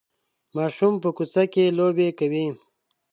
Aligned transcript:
ماشومان 0.55 0.95
په 1.03 1.09
کوڅه 1.17 1.43
کې 1.53 1.75
لوبې 1.77 2.09
کوي. 2.19 2.45